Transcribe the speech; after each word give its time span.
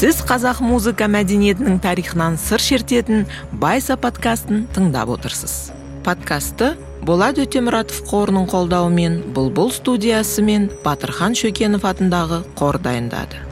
сіз 0.00 0.22
қазақ 0.24 0.62
музыка 0.64 1.04
мәдениетінің 1.12 1.74
тарихынан 1.84 2.38
сыр 2.40 2.62
шертетін 2.64 3.26
байса 3.60 3.98
подкастын 4.00 4.62
тыңдап 4.72 5.12
отырсыз. 5.12 5.74
Подкасты 6.06 6.70
болат 7.04 7.36
өтемұратов 7.42 8.06
қорының 8.08 8.48
қолдауымен 8.48 9.18
бұлбұл 9.36 9.68
студиясы 9.76 10.40
мен 10.46 10.70
батырхан 10.86 11.36
шөкенов 11.36 11.84
атындағы 11.84 12.40
қор 12.56 12.80
дайындады. 12.80 13.44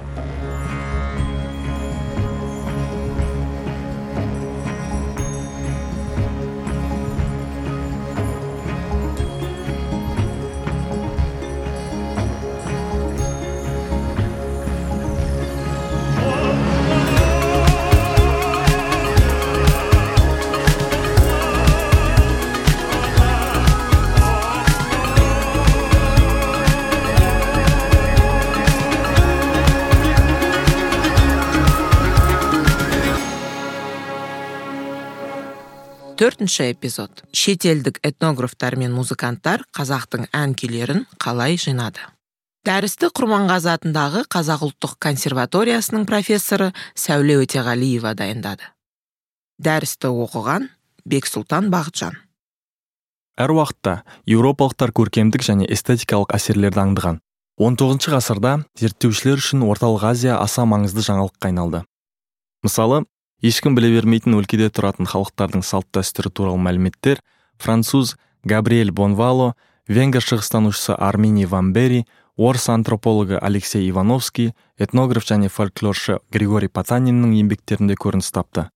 Төртінші 36.18 36.74
эпизод. 36.74 37.22
Шетелдік 37.32 38.00
этнографтар 38.02 38.74
мен 38.74 38.90
музыканттар 38.90 39.62
қазақтың 39.70 40.26
ән 40.34 40.54
күйлерін 40.58 41.04
қалай 41.22 41.54
жинады? 41.54 42.02
Дәрісті 42.66 43.12
құрманғазы 43.14 43.70
атындағы 43.70 44.24
қазақ 44.26 44.64
ұлттық 44.66 44.96
консерваториясының 44.98 46.08
профессоры 46.10 46.72
сәуле 46.98 47.38
өтеғалиева 47.44 48.16
дайындады. 48.18 48.66
Дәрісті 49.62 50.10
оқыған 50.10 50.66
бексұлтан 51.06 51.70
бақытжан. 51.70 52.18
Әр 53.38 53.54
уақытта 53.54 54.02
еуропалықтар 54.26 54.90
көркемдік 54.98 55.46
және 55.46 55.70
эстетикалық 55.70 56.34
әсерлерді 56.34 56.82
аңдыған. 56.82 57.20
19 57.62 58.10
ғасырда 58.10 58.56
зерттеушілер 58.78 59.38
үшін 59.38 59.62
орталық 59.70 60.10
азия 60.10 60.40
аса 60.42 60.66
маңызды 60.66 61.06
жаңалыққа 61.06 61.52
айналды. 61.52 61.84
Мысалы 62.66 63.04
ешкім 63.42 63.76
біле 63.78 63.90
бермейтін 63.94 64.34
өлкеде 64.38 64.66
тұратын 64.74 65.06
халықтардың 65.06 65.62
салт 65.62 65.86
дәстүрі 65.94 66.32
туралы 66.34 66.58
мәліметтер 66.58 67.20
француз 67.62 68.16
габриэль 68.42 68.90
бонвало 68.90 69.52
венгер 69.86 70.24
шығыстанушысы 70.24 70.96
армини 70.98 71.46
ван 71.46 71.72
бери 71.72 72.04
орыс 72.36 72.68
антропологы 72.68 73.38
алексей 73.38 73.88
ивановский 73.90 74.54
этнограф 74.78 75.26
және 75.26 75.48
фольклоршы 75.48 76.18
григорий 76.30 76.68
потаниннің 76.68 77.34
еңбектерінде 77.38 77.94
көрініс 77.98 78.30
тапты. 78.34 78.68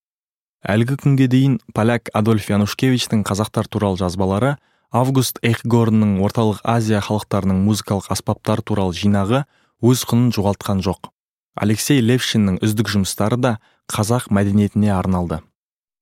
Әлгі 0.62 0.98
күнге 0.98 1.26
дейін 1.26 1.58
поляк 1.74 2.10
адольф 2.14 2.48
янушкевичтің 2.50 3.22
қазақтар 3.26 3.66
туралы 3.66 3.98
жазбалары 3.98 4.56
август 4.90 5.38
эхгорнның 5.42 6.20
орталық 6.22 6.62
азия 6.62 7.00
халықтарының 7.02 7.62
музыкалық 7.66 8.10
аспаптар 8.14 8.62
туралы 8.62 8.94
жинағы 8.94 9.44
өз 9.82 10.04
құнын 10.10 10.30
жоғалтқан 10.34 10.82
жоқ. 10.86 11.10
Алексей 11.54 12.00
левшиннің 12.00 12.58
үздік 12.62 12.90
жұмыстары 12.90 13.38
да 13.38 13.58
қазақ 13.92 14.30
мәдениетіне 14.32 14.92
арналды. 14.94 15.42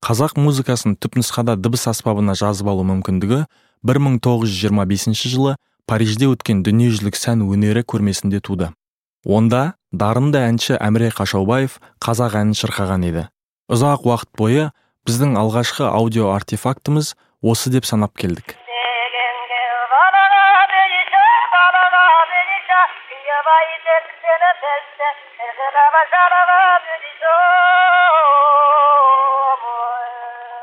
Қазақ 0.07 0.39
музыкасын 0.41 0.95
түпнұсқада 0.97 1.57
дыбыс 1.61 1.89
аспабына 1.91 2.37
жазып 2.39 2.71
алу 2.73 2.87
мүмкіндігі 2.89 3.43
1925 3.85 5.27
жылы 5.35 5.57
парижде 5.91 6.31
өткен 6.31 6.63
дүниежүзілік 6.65 7.19
сән 7.19 7.43
өнері 7.45 7.83
көрмесінде 7.83 8.41
туды. 8.41 8.71
Онда 9.27 9.75
дарынды 9.93 10.41
әнші 10.41 10.79
әміре 10.79 11.11
қашаубаев 11.13 11.81
қазақ 12.01 12.39
әнін 12.41 12.57
шырқаған 12.57 13.05
еді. 13.11 13.27
Ұзақ 13.69 14.07
уақыт 14.09 14.33
бойы 14.39 14.71
біздің 15.09 15.37
алғашқы 15.43 15.85
аудио 15.91 16.31
артефактіміз 16.37 17.15
осы 17.43 17.75
деп 17.75 17.85
санап 17.85 18.17
келдік. 18.17 18.57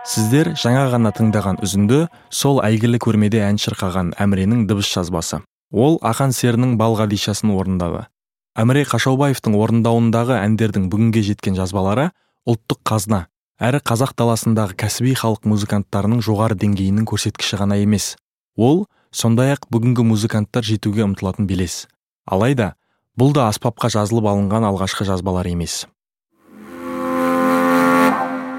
Сіздер 0.08 0.54
жаңа 0.58 0.84
ғана 0.94 1.12
тыңдаған 1.14 1.58
үзінді 1.66 2.04
сол 2.34 2.62
әйгілі 2.64 3.00
көрмеде 3.04 3.42
ән 3.46 3.60
шырқаған 3.62 4.14
әміренің 4.24 4.66
дыбыс 4.70 4.90
жазбасы. 4.94 5.42
Ол 5.72 6.00
ақан 6.02 6.32
серінің 6.32 6.78
балғадишасын 6.80 7.52
орындады 7.52 8.06
әміре 8.58 8.88
қашаубаевтың 8.90 9.56
орындауындағы 9.60 10.38
әндердің 10.40 10.88
бүгінге 10.90 11.22
жеткен 11.28 11.58
жазбалары 11.60 12.08
ұлттық 12.50 12.80
қазына 12.90 13.20
әрі 13.62 13.82
қазақ 13.86 14.16
даласындағы 14.18 14.78
кәсіби 14.82 15.14
халық 15.20 15.46
музыканттарының 15.52 16.24
жоғары 16.26 16.58
деңгейінің 16.64 17.06
көрсеткіші 17.10 17.60
ғана 17.62 17.78
емес. 17.84 18.16
Ол 18.58 18.86
сондай 19.12 19.54
ақ 19.54 19.70
бүгінгі 19.74 20.08
музыканттар 20.10 20.66
жетуге 20.66 21.06
ұмтылатын 21.06 21.46
белес. 21.50 21.86
Алайда 22.26 22.74
бұл 23.18 23.34
да 23.34 23.48
аспапқа 23.52 23.90
жазылып 23.94 24.28
алынған 24.30 24.68
алғашқы 24.70 25.08
жазбалар 25.10 25.50
емес. 25.50 25.86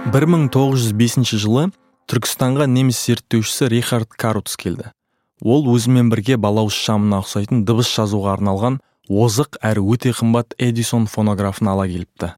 1905 0.08 1.36
жылы 1.36 1.68
түркістанға 2.08 2.66
неміс 2.70 2.98
зерттеушісі 3.06 3.68
рихард 3.68 4.08
карутс 4.16 4.56
келді. 4.56 4.90
Ол 5.44 5.68
өзімен 5.70 6.08
бірге 6.10 6.38
балауыз 6.40 6.74
шамына 6.74 7.20
ұқсайтын 7.22 7.62
дыбыс 7.68 7.90
жазуға 7.92 8.32
арналған 8.38 8.80
озық 9.08 9.60
әрі 9.62 9.84
өте 9.94 10.14
қымбат 10.16 10.56
эдисон 10.58 11.06
фонографын 11.06 11.70
ала 11.70 11.86
келіпті. 11.86 12.32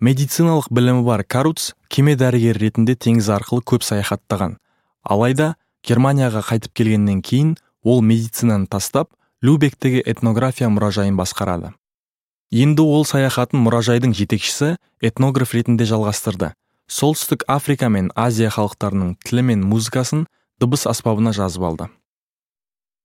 Медициналық 0.00 0.70
білімі 0.70 1.02
бар 1.04 1.24
карутс 1.24 1.74
кеме 1.88 2.16
дәрігері 2.16 2.62
ретінде 2.62 2.94
теңіз 2.94 3.28
арқылы 3.36 3.64
көп 3.66 3.84
саяхаттаған. 3.84 4.56
Алайда 5.02 5.54
германияға 5.86 6.42
қайтып 6.46 6.74
келгеннен 6.76 7.22
кейін 7.22 7.56
ол 7.82 8.02
медицинаны 8.02 8.66
тастап 8.70 9.10
любектегі 9.46 10.02
этнография 10.02 10.66
мұражайын 10.72 11.14
басқарады. 11.18 11.70
Енді 12.50 12.82
ол 12.82 13.04
саяхатын 13.06 13.60
мұражайдың 13.62 14.14
жетекшісі 14.16 14.76
этнограф 15.04 15.54
ретінде 15.54 15.86
жалғастырды. 15.86 16.52
Солтүстік 16.90 17.44
африка 17.50 17.88
мен 17.90 18.10
азия 18.14 18.50
халықтарының 18.50 19.16
тілі 19.26 19.42
мен 19.50 19.62
музыкасын 19.70 20.26
дыбыс 20.62 20.86
аспабына 20.90 21.34
жазып 21.36 21.66
алды. 21.68 21.88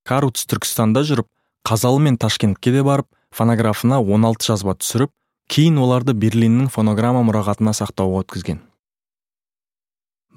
Карутс 0.06 0.48
түркістанда 0.50 1.04
жүріп 1.06 1.30
қазалы 1.68 2.02
мен 2.08 2.18
ташкентке 2.18 2.74
де 2.74 2.82
барып 2.86 3.10
фонографына 3.30 4.02
16 4.02 4.48
жазба 4.50 4.78
түсіріп 4.82 5.14
кейін 5.52 5.78
оларды 5.84 6.14
берлиннің 6.18 6.72
фонограмма 6.74 7.22
мұрағатына 7.28 7.76
сақтауға 7.78 8.24
өткізген. 8.26 8.62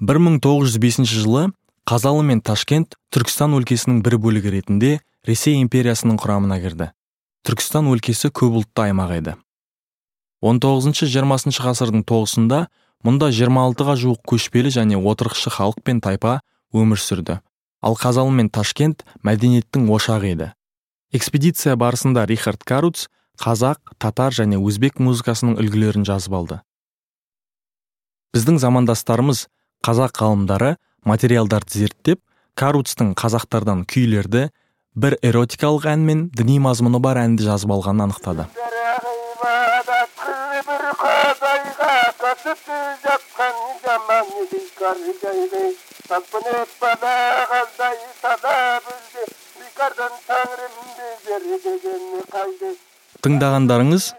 1905 0.01 1.05
жылы 1.07 1.47
қазалы 1.87 2.25
мен 2.27 2.41
ташкент 2.41 2.97
түркістан 3.15 3.55
өлкесінің 3.57 4.01
бір 4.05 4.19
бөлігі 4.21 4.57
ретінде 4.57 4.97
ресей 5.27 5.59
империясының 5.61 6.19
құрамына 6.21 6.59
кірді. 6.61 6.91
Түркістан 7.45 7.89
өлкесі 7.91 8.31
көп 8.33 8.61
ұлтты 8.61 8.87
аймақ 8.87 9.13
еді. 9.17 9.35
19-20 10.45 11.61
ғасырдың 11.65 12.03
тоғысында 12.05 12.65
мұнда 13.05 13.31
26-ға 13.33 13.95
жуық 14.01 14.21
көшпелі 14.29 14.73
және 14.73 14.99
отырықшы 14.99 15.53
халық 15.53 15.81
пен 15.85 16.01
тайпа 16.01 16.39
өмір 16.73 17.01
сүрді. 17.01 17.39
Ал 17.85 17.97
қазалы 17.97 18.33
мен 18.33 18.49
ташкент 18.49 19.05
мәдениеттің 19.25 19.89
ошағы 19.93 20.31
еді. 20.33 20.51
Экспедиция 21.13 21.75
барысында 21.77 22.25
рихард 22.29 22.63
каруц 22.65 23.07
қазақ 23.41 23.95
татар 24.01 24.33
және 24.33 24.57
өзбек 24.57 24.99
музыкасының 24.99 25.59
үлгілерін 25.61 26.05
жазып 26.07 26.33
алды. 26.33 26.59
Біздің 28.35 28.59
замандастарымыз 28.59 29.45
қазақ 29.85 30.17
ғалымдары 30.19 30.75
материалдарды 31.05 31.85
зерттеп 31.85 32.21
каруцтың 32.57 33.13
қазақтардан 33.15 33.85
күйлерді 33.87 34.49
бір 34.95 35.17
эротикалық 35.21 35.89
ән 35.91 36.05
мен 36.07 36.21
діни 36.31 36.55
мазмұны 36.63 37.01
бар 37.03 37.19
әнді 37.19 37.43
жазып 37.49 37.71
алғанын 37.75 38.07
анықтады. 38.07 38.47
Тыңдағандарыңыз 53.25 54.11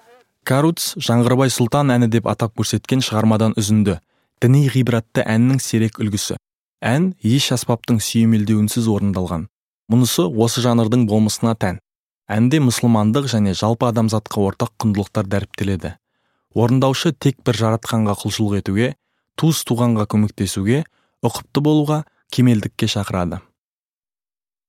каруц 0.45 0.93
жаңғырбай 1.09 1.51
сұлтан 1.57 1.95
әні 1.95 2.11
деп 2.13 2.29
атап 2.29 2.53
көрсеткен 2.59 3.01
шығармадан 3.07 3.57
үзінді. 3.57 4.01
Діни 4.45 4.67
ғибратты 4.69 5.25
әннің 5.25 5.63
сирек 5.63 6.01
үлгісі. 6.03 6.37
Ән 6.85 7.15
еш 7.25 7.53
аспаптың 7.57 8.03
сүйемелдеуінсіз 8.05 8.89
орындалған. 8.93 9.47
Мұнысы 9.93 10.27
осы 10.27 10.63
жанрдың 10.65 11.07
болмысына 11.11 11.55
тән. 11.55 11.81
Әнде 12.27 12.59
мұсылмандық 12.59 13.29
және 13.31 13.55
жалпы 13.55 13.87
адамзатқа 13.91 14.43
ортақ 14.43 14.73
құндылықтар 14.83 15.29
дәріптеледі. 15.31 15.95
Орындаушы 16.55 17.13
тек 17.13 17.39
бір 17.47 17.61
жаратқанға 17.61 18.17
құлшылық 18.23 18.59
етуге 18.59 18.95
туыс 19.39 19.63
туғанға 19.69 20.09
көмектесуге 20.11 20.83
ұқыпты 21.23 21.63
болуға 21.63 22.03
кемелдікке 22.35 22.89
шақырады. 22.91 23.39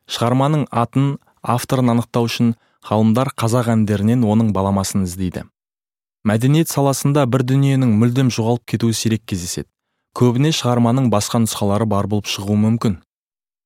Шығарманың 0.08 0.68
атын 0.70 1.18
авторын 1.42 1.96
анықтау 1.96 2.28
үшін 2.30 2.54
ғалымдар 2.88 3.34
қазақ 3.40 3.72
әндерінен 3.74 4.24
оның 4.28 4.54
баламасын 4.54 5.08
іздейді. 5.08 5.48
Мәдениет 6.28 6.70
саласында 6.70 7.26
бір 7.32 7.44
дүниенің 7.48 7.94
мүлдем 7.98 8.30
жоғалып 8.34 8.66
кетуі 8.68 8.94
сирек 8.94 9.24
кездеседі. 9.26 9.70
Көбіне 10.18 10.52
шығарманың 10.56 11.10
басқа 11.14 11.42
нұсқалары 11.44 11.86
бар 11.88 12.08
болып 12.12 12.28
шығуы 12.28 12.58
мүмкін. 12.64 12.98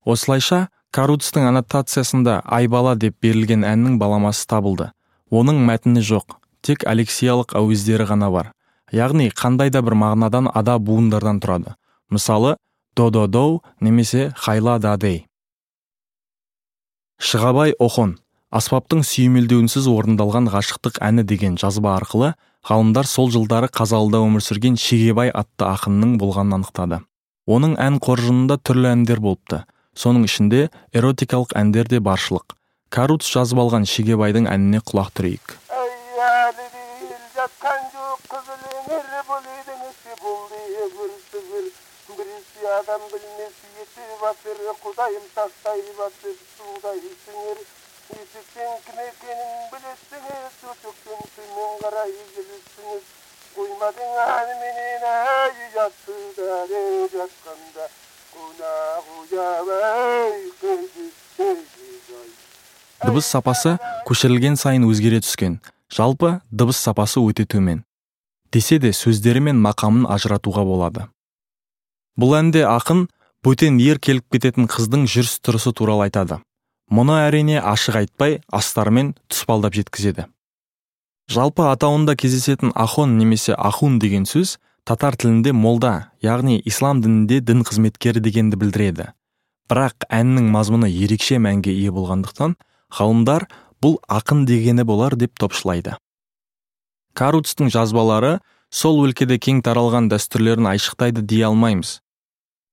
Осылайша 0.06 0.68
каруцтың 0.92 1.48
аннотациясында 1.50 2.42
айбала 2.46 2.96
деп 2.96 3.16
берілген 3.24 3.64
әннің 3.68 3.98
баламасы 4.02 4.48
табылды. 4.48 4.92
Оның 5.32 5.64
мәтіні 5.68 6.04
жоқ 6.04 6.38
тек 6.62 6.86
алексиялық 6.86 7.56
әуездері 7.58 8.10
ғана 8.12 8.32
бар. 8.32 8.52
Яғни 8.92 9.32
қандай 9.32 9.72
да 9.72 9.82
бір 9.82 9.96
мағынадан 9.96 10.52
ада 10.54 10.78
буындардан 10.80 11.40
тұрады. 11.40 11.76
Мысалы 12.10 12.58
до 12.96 13.10
до 13.10 13.28
доу 13.28 13.62
немесе 13.80 14.34
хайла 14.36 14.78
дадей 14.80 15.26
шығабай 17.22 17.76
охон 17.80 18.16
аспаптың 18.52 19.04
сүйемелдеуінсіз 19.08 19.88
орындалған 19.88 20.50
ғашықтық 20.52 20.98
әні 21.06 21.24
деген 21.30 21.56
жазба 21.62 21.94
арқылы 22.00 22.34
ғалымдар 22.68 23.08
сол 23.08 23.30
жылдары 23.32 23.70
қазалыда 23.72 24.20
өмір 24.26 24.44
сүрген 24.44 24.76
шегебай 24.82 25.30
атты 25.30 25.68
ақынның 25.70 26.18
болғанын 26.22 26.58
анықтады. 26.60 27.00
Оның 27.48 27.78
ән 27.80 28.00
қоржынында 28.02 28.58
түрлі 28.58 28.92
әндер 28.92 29.22
болыпты. 29.22 29.64
Соның 30.02 30.26
ішінде 30.28 30.62
эротикалық 30.98 31.54
әндер 31.62 31.90
де 31.92 32.00
баршылық. 32.08 32.56
Каруц 32.96 33.28
жазып 33.34 33.62
алған 33.64 33.88
шегебайдың 33.88 34.50
әніне 34.52 34.82
құлақ 34.92 35.12
түрейік. 35.20 35.58
Тастай 45.32 45.80
судай 46.58 47.00
кім 48.86 49.00
екенін 49.06 49.56
төмен 50.12 50.44
қоймадың 53.56 54.22
әніменен 54.28 55.10
әй 55.16 55.58
жатсыда 55.74 56.62
жатқанда. 57.16 57.90
қонақ 57.90 57.92
ұябай 57.92 58.11
дыбыс 63.02 63.28
сапасы 63.28 63.78
көшірілген 64.08 64.56
сайын 64.60 64.86
өзгере 64.88 65.22
түскен. 65.24 65.60
Жалпы 65.92 66.40
дыбыс 66.52 66.78
сапасы 66.78 67.20
өте 67.20 67.46
төмен. 67.46 67.84
Десе 68.54 68.78
де 68.80 68.92
сөздері 68.94 69.42
мен 69.48 69.60
мақамын 69.64 70.06
ажыратуға 70.12 70.64
болады. 70.68 71.08
Бұл 72.20 72.36
әнде 72.38 72.64
ақын 72.68 73.08
бөтен 73.44 73.80
ер 73.82 74.00
келіп 74.00 74.28
кететін 74.36 74.68
қыздың 74.72 75.08
жүріс 75.12 75.40
тұрысы 75.44 75.74
туралы 75.74 76.08
айтады. 76.10 76.42
Мұны 76.92 77.18
әрине 77.26 77.62
ашық 77.64 78.02
айтпай 78.04 78.42
астарымен 78.52 79.16
тұспалдап 79.32 79.76
жеткізеді. 79.76 80.28
Жалпы 81.32 81.64
атауында 81.72 82.18
кездесетін 82.20 82.74
ахон 82.76 83.18
немесе 83.18 83.56
ахун 83.56 84.00
деген 84.00 84.28
сөз 84.28 84.58
татар 84.86 85.16
тілінде 85.16 85.54
молда 85.54 86.12
яғни 86.24 86.62
ислам 86.66 87.02
дінінде 87.02 87.42
дін 87.42 87.64
қызметкері 87.68 88.22
дегенді 88.24 88.58
білдіреді. 88.62 89.12
Бірақ 89.70 90.08
әннің 90.12 90.50
мазмұны 90.52 90.90
ерекше 90.92 91.38
мәнге 91.40 91.72
ие 91.72 91.92
болғандықтан 91.96 92.58
ғалымдар 92.98 93.48
бұл 93.82 94.00
ақын 94.10 94.46
дегені 94.46 94.84
болар 94.84 95.16
деп 95.16 95.38
топшылайды. 95.40 95.96
Каруцтың 97.14 97.72
жазбалары 97.72 98.40
сол 98.72 99.02
өлкеде 99.04 99.38
кең 99.40 99.62
таралған 99.66 100.10
дәстүрлерін 100.12 100.70
айшықтайды 100.74 101.24
дей 101.28 101.46
алмаймыз. 101.48 102.00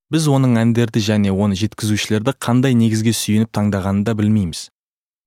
Біз 0.08 0.28
оның 0.32 0.56
әндерді 0.62 1.02
және 1.04 1.32
оны 1.34 1.58
жеткізушілерді 1.58 2.32
қандай 2.40 2.74
негізге 2.78 3.12
сүйеніп 3.12 3.50
таңдағанын 3.52 4.04
да 4.06 4.14
білмейміз. 4.16 4.68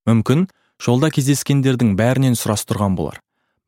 Мүмкін 0.08 0.48
жолда 0.82 1.12
кездескендердің 1.14 1.94
бәрінен 1.98 2.34
сұрастырған 2.34 2.96
болар. 2.98 3.20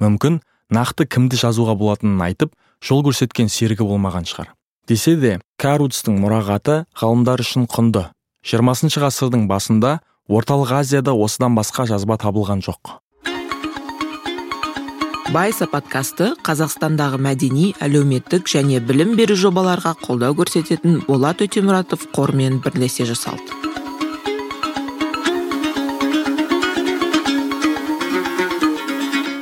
Мүмкін 0.02 0.40
нақты 0.74 1.06
кімді 1.06 1.38
жазуға 1.38 1.76
болатынын 1.78 2.24
айтып 2.26 2.56
жол 2.84 3.00
көрсеткен 3.06 3.48
серігі 3.48 3.86
болмаған 3.88 4.26
шығар. 4.28 4.50
Десе 4.88 5.14
де 5.16 5.38
каруцтың 5.60 6.18
мұрағаты 6.20 6.82
ғалымдар 7.00 7.40
үшін 7.40 7.64
құнды. 7.72 8.10
20 8.44 8.98
ғасырдың 9.00 9.46
басында 9.48 10.00
орталық 10.28 10.74
азияда 10.80 11.14
осыдан 11.16 11.56
басқа 11.56 11.86
жазба 11.88 12.18
табылған 12.20 12.60
жоқ. 12.66 12.98
Байса 15.32 15.66
подкасты 15.66 16.34
қазақстандағы 16.44 17.16
мәдени 17.24 17.72
әлеуметтік 17.82 18.44
және 18.52 18.84
білім 18.84 19.16
беру 19.16 19.34
жобаларға 19.34 19.96
қолдау 20.04 20.36
көрсететін 20.36 21.00
болат 21.08 21.40
өтемұратов 21.40 22.10
қормен 22.12 22.60
бірлесе 22.60 23.08
жасалды. 23.08 23.64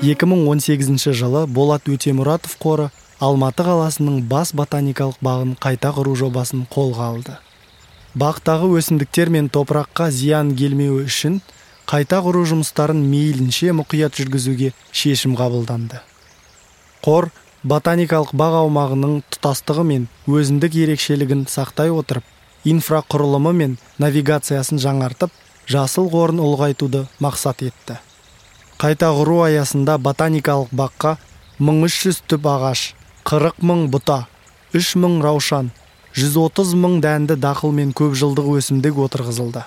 екі 0.03 0.27
мың 0.27 0.49
он 0.51 0.59
сегізінші 0.59 1.13
жылы 1.15 1.45
болат 1.47 1.87
өтемұратов 1.87 2.57
қоры 2.59 2.89
алматы 3.23 3.63
қаласының 3.63 4.25
бас 4.27 4.51
ботаникалық 4.59 5.21
бағын 5.23 5.55
қайта 5.63 5.93
құру 5.95 6.17
жобасын 6.19 6.65
қолға 6.73 7.05
алды. 7.13 7.35
Бақтағы 8.19 8.73
өсімдіктер 8.81 9.31
мен 9.31 9.47
топыраққа 9.53 10.09
зиян 10.11 10.51
келмеуі 10.59 11.05
үшін 11.07 11.37
қайта 11.87 12.19
құру 12.25 12.43
жұмыстарын 12.51 12.99
мейлінше 13.13 13.71
мұқият 13.79 14.19
жүргізуге 14.19 14.73
шешім 14.91 15.37
қабылданды. 15.39 16.01
Қор 17.07 17.29
ботаникалық 17.63 18.33
бақ 18.35 18.57
аумағының 18.65 19.21
тұтастығы 19.31 19.85
мен 19.87 20.09
өзіндік 20.27 20.75
ерекшелігін 20.83 21.45
сақтай 21.53 21.93
отырып 21.95 22.27
инфрақұрылымы 22.67 23.53
мен 23.55 23.77
навигациясын 24.03 24.83
жаңартып 24.83 25.31
жасыл 25.71 26.11
қорын 26.11 26.43
ұлғайтуды 26.43 27.05
мақсат 27.23 27.63
етті. 27.69 28.01
Қайта 28.83 29.13
құру 29.15 29.45
аясында 29.47 29.95
ботаникалық 30.03 30.75
баққа 30.75 31.15
1300 31.63 32.25
түп 32.27 32.51
ағаш 32.51 32.83
40 33.23 33.63
мың 33.63 33.85
бұта 33.93 34.25
3 34.75 34.89
мың 34.99 35.21
раушан 35.23 35.69
130 36.19 36.73
мың 36.83 36.97
дәнді 37.05 37.37
дақыл 37.41 37.71
мен 37.73 37.93
жылдық 37.95 38.49
өсімдік 38.59 38.99
отырғызылды. 39.05 39.63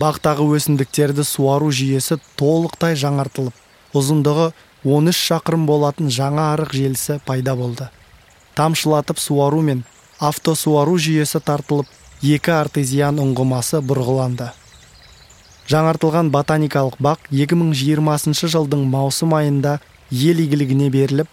Бақтағы 0.00 0.46
өсімдіктерді 0.56 1.24
суару 1.24 1.70
жүйесі 1.70 2.18
толықтай 2.36 2.96
жаңартылып 2.98 3.54
ұзындығы 3.94 4.48
13 4.84 5.20
шақырым 5.20 5.66
болатын 5.66 6.10
жаңа 6.10 6.50
арық 6.54 6.74
желісі 6.74 7.20
пайда 7.24 7.54
болды. 7.54 7.88
Тамшылатып 8.58 9.22
суару 9.22 9.62
мен 9.62 9.84
автосуару 10.18 10.98
жүйесі 10.98 11.40
тартылып 11.40 11.86
екі 12.22 12.56
артезиан 12.58 13.22
ұңғымасы 13.22 13.80
бұрғыланды. 13.86 14.50
Жаңартылған 15.70 16.34
ботаникалық 16.34 16.98
бақ 16.98 17.30
2020 17.30 18.50
жылдың 18.50 18.84
маусым 18.90 19.32
айында 19.38 19.78
ел 20.10 20.42
игілігіне 20.42 20.90
беріліп 20.90 21.30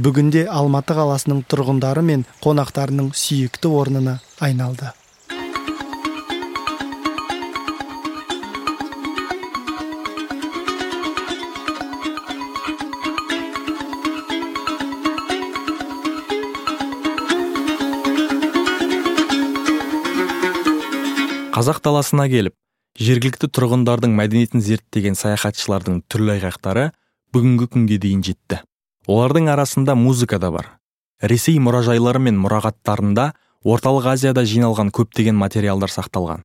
бүгінде 0.00 0.46
алматы 0.48 0.94
қаласының 0.96 1.42
тұрғындары 1.52 2.00
мен 2.06 2.24
қонақтарының 2.40 3.12
сүйікті 3.12 3.68
орнына 3.68 4.18
айналды. 4.40 4.92
Қазақ 21.52 21.82
даласына 21.84 22.24
келіп 22.32 22.56
жергілікті 22.98 23.52
тұрғындардың 23.52 24.16
мәдениетін 24.16 24.64
зерттеген 24.64 25.14
саяхатшылардың 25.20 26.00
түрлі 26.10 26.38
айғақтары 26.38 26.90
бүгінгі 27.36 27.68
күнге 27.76 28.00
дейін 28.02 28.24
жетті. 28.26 28.64
Олардың 29.06 29.50
арасында 29.52 29.94
музыка 29.94 30.38
да 30.38 30.50
бар. 30.50 30.70
Ресей 31.22 31.58
мұражайлары 31.58 32.18
мен 32.18 32.38
мұрағаттарында 32.42 33.32
орталық 33.64 34.08
азияда 34.14 34.44
жиналған 34.46 34.90
көптеген 34.90 35.38
материалдар 35.38 35.90
сақталған. 35.90 36.42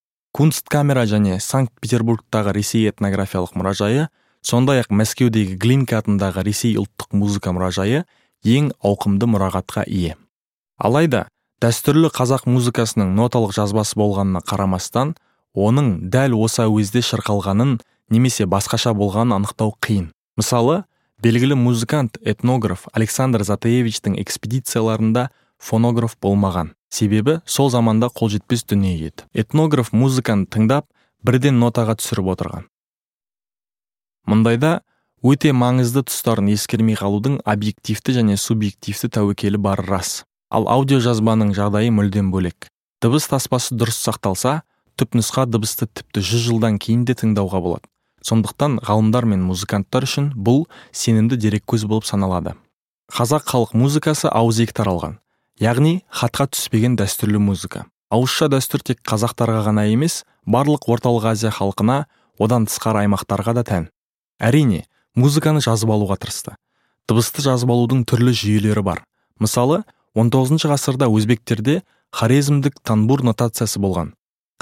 Камера 0.70 1.06
және 1.06 1.40
санкт 1.40 1.74
петербургтағы 1.82 2.54
ресей 2.54 2.90
этнографиялық 2.90 3.56
мұражайы 3.58 4.08
сондай 4.44 4.84
ақ 4.84 4.92
мәскеудегі 4.94 5.58
глинка 5.58 5.98
атындағы 5.98 6.44
ресей 6.46 6.78
ұлттық 6.78 7.16
музыка 7.18 7.50
мұражайы 7.50 8.04
ең 8.46 8.70
ауқымды 8.84 9.26
мұрағатқа 9.26 9.88
ие. 9.88 10.16
Алайда 10.78 11.28
дәстүрлі 11.60 12.12
қазақ 12.14 12.46
музыкасының 12.46 13.16
ноталық 13.18 13.56
жазбасы 13.58 13.98
болғанына 13.98 14.44
қарамастан 14.46 15.16
оның 15.56 16.10
дәл 16.14 16.38
осы 16.38 16.68
әуезде 16.68 17.02
шырқалғанын 17.02 17.80
немесе 18.14 18.46
басқаша 18.46 18.94
болғанын 18.94 19.40
анықтау 19.40 19.74
қиын. 19.82 20.12
Мысалы 20.38 20.84
белгілі 21.22 21.56
музыкант 21.58 22.20
этнограф 22.22 22.86
александр 22.94 23.42
затаевичтің 23.44 24.20
экспедицияларында 24.22 25.30
фонограф 25.58 26.14
болмаған. 26.22 26.76
Себебі 26.90 27.42
сол 27.46 27.72
заманда 27.74 28.08
қолжетпес 28.14 28.64
дүние 28.70 28.94
еді. 29.10 29.26
Этнограф 29.34 29.92
музыканы 29.92 30.46
тыңдап 30.46 30.86
бірден 31.26 31.58
нотаға 31.60 31.98
түсіріп 31.98 32.30
отырған. 32.36 32.70
Мұндайда 34.30 34.82
өте 35.26 35.52
маңызды 35.58 36.06
тұстарын 36.06 36.54
ескермей 36.54 36.96
қалудың 36.96 37.42
объективті 37.44 38.14
және 38.22 38.38
субъективті 38.38 39.10
тәуекелі 39.18 39.58
бары 39.58 39.88
рас. 39.90 40.24
Ал 40.54 40.70
аудиожазбаның 40.70 41.56
жағдайы 41.58 41.92
мүлдем 41.92 42.30
бөлек. 42.32 42.70
Дыбыс 43.02 43.28
таспасы 43.28 43.76
дұрыс 43.76 43.98
сақталса 44.06 44.62
түпнұсқа 45.02 45.50
дыбысты 45.50 45.90
тіпті 45.90 46.22
жүз 46.22 46.50
жылдан 46.52 46.78
кейін 46.78 47.06
де 47.10 47.18
тыңдауға 47.18 47.62
болады. 47.62 47.90
Сондықтан 48.28 48.82
ғалымдар 48.84 49.26
мен 49.30 49.46
музыканттар 49.48 50.08
үшін 50.08 50.34
бұл 50.36 50.66
сенімді 50.92 51.40
дереккөз 51.40 51.88
болып 51.88 52.10
саналады. 52.10 52.58
Қазақ 53.08 53.48
халық 53.48 53.72
музыкасы 53.78 54.28
ауызекі 54.28 54.76
таралған 54.76 55.22
яғни 55.60 56.04
хатқа 56.14 56.48
түспеген 56.54 56.96
дәстүрлі 57.00 57.40
музыка. 57.42 57.86
Ауызша 58.14 58.48
дәстүр 58.52 58.84
тек 58.86 59.02
қазақтарға 59.08 59.64
ғана 59.68 59.88
емес 59.90 60.22
барлық 60.46 60.86
орталық 60.94 61.32
азия 61.34 61.52
халқына 61.52 62.06
одан 62.40 62.68
тысқары 62.70 63.06
аймақтарға 63.06 63.56
да 63.58 63.64
тән. 63.66 63.90
Әрине 64.40 64.86
музыканы 65.16 65.62
жазып 65.66 65.90
алуға 65.90 66.20
тырысты. 66.22 66.56
Дыбысты 67.10 67.42
жазып 67.42 67.72
алудың 67.74 68.06
түрлі 68.06 68.36
жүйелері 68.38 68.84
бар. 68.86 69.04
Мысалы 69.40 69.84
19 70.16 70.70
ғасырда 70.70 71.10
өзбектерде 71.10 71.82
хорезмдік 72.14 72.78
танбур 72.84 73.24
нотациясы 73.26 73.82
болған. 73.82 74.14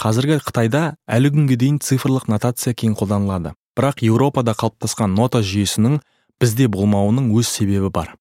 Қазіргі 0.02 0.42
қытайда 0.44 0.82
әлі 1.08 1.32
күнге 1.36 1.56
дейін 1.60 1.80
цифрлық 1.80 2.28
нотация 2.32 2.74
кең 2.76 2.98
қолданылады. 3.00 3.54
Бірақ 3.76 4.04
еуропада 4.04 4.56
қалыптасқан 4.56 5.16
нота 5.16 5.42
жүйесінің 5.44 6.02
бізде 6.40 6.68
болмауының 6.72 7.32
өз 7.36 7.48
себебі 7.48 7.90
бар. 7.92 8.16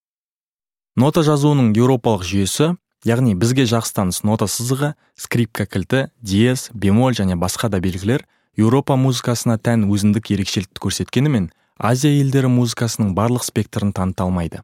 Нота 0.97 1.25
жазуының 1.27 1.73
еуропалық 1.75 2.23
жүйесі 2.27 2.75
яғни 3.05 3.35
бізге 3.35 3.67
жақсы 3.67 3.95
таныс 3.99 4.23
нота 4.23 4.47
сызығы 4.47 4.95
скрипка 5.19 5.67
кілті 5.67 6.07
диез 6.23 6.71
бемоль 6.75 7.17
және 7.19 7.35
басқа 7.35 7.69
да 7.69 7.81
белгілер 7.83 8.25
еуропа 8.57 8.95
музыкасына 8.95 9.59
тән 9.59 9.89
өзіндік 9.91 10.31
ерекшелікті 10.37 10.81
көрсеткенімен 10.85 11.51
азия 11.79 12.15
елдері 12.21 12.53
музыкасының 12.55 13.13
барлық 13.19 13.45
спектрін 13.45 13.93
таныта 13.93 14.25
алмайды. 14.25 14.63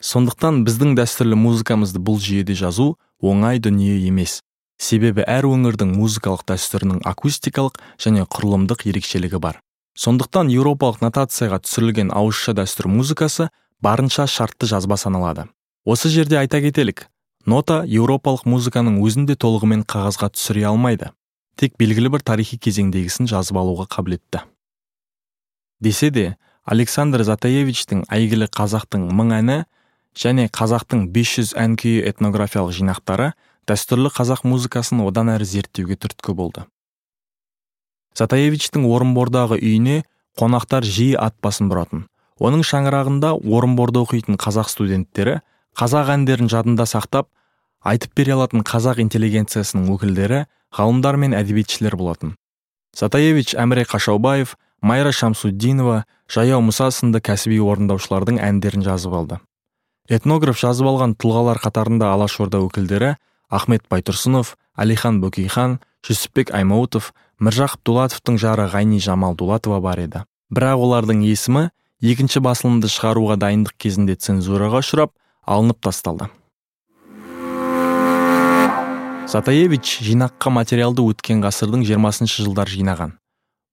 Сондықтан 0.00 0.64
біздің 0.64 0.96
дәстүрлі 0.98 1.36
музыкамызды 1.38 2.00
бұл 2.00 2.18
жүйеде 2.20 2.56
жазу 2.56 2.96
оңай 3.20 3.60
дүние 3.60 4.00
емес. 4.08 4.40
Себебі 4.78 5.24
әр 5.26 5.46
өңірдің 5.48 5.94
музыкалық 5.96 6.44
дәстүрінің 6.50 7.02
акустикалық 7.06 7.78
және 8.00 8.26
құрылымдық 8.26 8.86
ерекшелігі 8.90 9.40
бар. 9.40 9.60
Сондықтан 9.94 10.50
еуропалық 10.50 11.02
нотацияға 11.04 11.60
түсірілген 11.62 12.10
ауызша 12.10 12.54
дәстүр 12.58 12.88
музыкасы 12.90 13.48
барынша 13.80 14.26
шартты 14.26 14.66
жазба 14.66 14.96
саналады. 14.96 15.46
Осы 15.84 16.08
жерде 16.08 16.38
айта 16.40 16.60
кетелік 16.60 17.06
нота 17.46 17.84
еуропалық 17.86 18.46
музыканың 18.48 18.98
өзін 19.04 19.28
де 19.28 19.36
толығымен 19.36 19.84
қағазға 19.86 20.32
түсіре 20.34 20.64
алмайды. 20.70 21.12
Тек 21.54 21.76
белгілі 21.78 22.10
бір 22.16 22.24
тарихи 22.26 22.58
кезеңдегісін 22.58 23.28
жазып 23.30 23.60
алуға 23.60 23.86
қабілетті. 23.92 24.42
Десе 25.80 26.10
де 26.10 26.26
александр 26.64 27.22
затаевичтің 27.22 28.06
әйгілі 28.08 28.48
қазақтың 28.48 29.06
мың 29.12 29.34
әні 29.38 29.58
және 30.18 30.48
қазақтың 30.48 31.10
500 31.14 31.54
ән 31.60 31.76
күйі 31.78 32.02
этнографиялық 32.10 32.74
жинақтары 32.74 33.34
дәстүрлі 33.68 34.10
қазақ 34.14 34.44
музыкасын 34.48 35.02
одан 35.04 35.30
әрі 35.34 35.46
зерттеуге 35.48 35.96
түрткі 36.00 36.34
болды. 36.36 36.64
Затаевичтің 38.18 38.84
орынбордағы 38.86 39.58
үйіне 39.58 40.02
қонақтар 40.38 40.86
жиі 40.86 41.16
ат 41.18 41.34
басын 41.42 41.70
бұратын. 41.72 42.04
Оның 42.38 42.64
шаңырағында 42.66 43.32
орынборда 43.42 44.02
оқитын 44.04 44.38
қазақ 44.38 44.70
студенттері 44.70 45.40
қазақ 45.78 46.12
әндерін 46.14 46.50
жадында 46.50 46.86
сақтап 46.86 47.30
айтып 47.84 48.14
бере 48.18 48.34
алатын 48.34 48.64
қазақ 48.66 49.00
интеллигенциясының 49.02 49.90
өкілдері 49.94 50.44
ғалымдар 50.74 51.18
мен 51.20 51.34
әдебиетшілер 51.38 51.96
болатын. 51.98 52.34
Затаевич 52.94 53.54
әміре 53.58 53.84
қашаубаев 53.90 54.54
майра 54.82 55.12
шамсуддинова 55.12 56.04
жаяу 56.30 56.62
мұса 56.62 56.90
сынды 56.94 57.20
кәсіби 57.24 57.58
орындаушылардың 57.62 58.40
әндерін 58.42 58.84
жазып 58.86 59.14
алды. 59.18 59.40
Этнограф 60.10 60.58
жазып 60.60 60.88
алған 60.90 61.14
тұлғалар 61.18 61.60
қатарында 61.62 62.10
алашорда 62.14 62.60
өкілдері 62.62 63.14
ахмет 63.54 63.86
байтұрсынов 63.90 64.54
әлихан 64.76 65.20
бөкейхан 65.22 65.78
жүсіпбек 66.04 66.52
аймауытов 66.54 67.12
міржақып 67.40 67.82
дулатовтың 67.86 68.38
жары 68.42 68.68
ғайни 68.72 69.00
жамал 69.00 69.36
дулатова 69.38 69.80
бар 69.80 70.02
еді. 70.04 70.24
Бірақ 70.54 70.82
олардың 70.84 71.22
есімі 71.24 71.68
екінші 72.04 72.42
басылымды 72.44 72.90
шығаруға 72.92 73.38
дайындық 73.40 73.76
кезінде 73.78 74.16
цензураға 74.18 74.82
ұшырап 74.84 75.14
алынып 75.46 75.80
тасталды. 75.80 76.28
Затаевич 79.30 79.98
жинаққа 80.04 80.50
материалды 80.52 81.02
өткен 81.02 81.40
ғасырдың 81.42 81.86
20 81.88 82.28
жылдар 82.28 82.68
жинаған. 82.70 83.16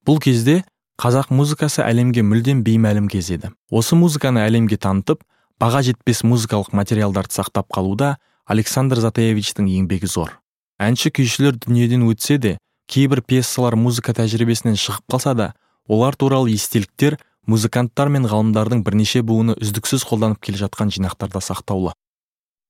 Бұл 0.07 0.21
кезде 0.23 0.61
қазақ 1.01 1.29
музыкасы 1.33 1.83
әлемге 1.83 2.23
мүлдем 2.23 2.63
беймәлім 2.63 3.09
кез 3.11 3.29
еді. 3.35 3.51
Осы 3.69 3.97
музыканы 3.99 4.41
әлемге 4.45 4.79
танытып 4.81 5.25
баға 5.61 5.83
жетпес 5.85 6.23
музыкалық 6.25 6.71
материалдарды 6.73 7.35
сақтап 7.35 7.67
қалуда 7.73 8.15
александр 8.45 9.01
затаевичтің 9.03 9.67
еңбегі 9.69 10.07
зор. 10.07 10.37
Әнші 10.81 11.11
күйшілер 11.13 11.57
дүниеден 11.61 12.07
өтсе 12.09 12.37
де 12.37 12.57
кейбір 12.91 13.21
пьесалар 13.21 13.77
музыка 13.77 14.13
тәжірибесінен 14.17 14.77
шығып 14.79 15.05
қалса 15.13 15.35
да 15.37 15.53
олар 15.87 16.15
туралы 16.15 16.51
естеліктер 16.55 17.17
музыканттар 17.47 18.09
мен 18.09 18.27
ғалымдардың 18.29 18.83
бірнеше 18.85 19.21
буыны 19.25 19.55
үздіксіз 19.61 20.05
қолданып 20.09 20.41
келе 20.41 20.61
жатқан 20.61 20.91
жинақтарда 20.93 21.41
сақтаулы. 21.41 21.93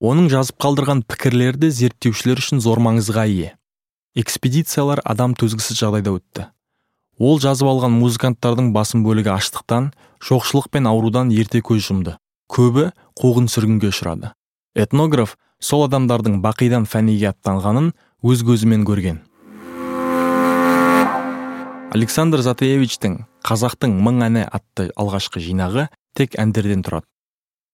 Оның 0.02 0.32
жазып 0.34 0.58
қалдырған 0.62 1.04
пікірлері 1.06 1.62
де 1.62 1.70
зерттеушілер 1.72 2.42
үшін 2.42 2.62
зор 2.64 2.82
маңызға 2.82 3.28
ие. 3.30 3.52
Экспедициялар 4.18 5.02
адам 5.06 5.36
төзгісіз 5.38 5.78
жағдайда 5.78 6.16
өтті. 6.18 6.48
Ол 7.22 7.38
жазып 7.40 7.70
алған 7.70 7.94
музыканттардың 8.02 8.72
басым 8.74 9.04
бөлігі 9.06 9.30
аштықтан 9.36 9.92
жоқшылық 10.26 10.72
пен 10.74 10.90
аурудан 10.90 11.30
ерте 11.30 11.62
көз 11.62 11.86
жұмды. 11.86 12.16
Көбі 12.50 12.90
қуғын 13.20 13.46
сүргінге 13.52 13.92
ұшырады. 13.92 14.34
Этнограф 14.74 15.38
сол 15.62 15.86
адамдардың 15.86 16.40
бақидан 16.42 16.88
фәниге 16.90 17.30
аттанғанын 17.32 17.92
өз 18.26 18.42
көзімен 18.48 18.82
көрген. 18.88 19.22
Александр 21.94 22.42
затаевичтің 22.42 23.20
қазақтың 23.46 23.94
мың 24.02 24.24
әні 24.26 24.46
атты 24.48 24.90
алғашқы 24.96 25.44
жинағы 25.44 25.88
тек 26.18 26.38
әндерден 26.40 26.82
тұрады. 26.88 27.06